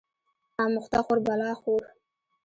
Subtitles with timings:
[0.61, 1.83] اموخته خور بلا خور